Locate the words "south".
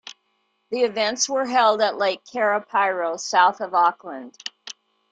3.19-3.61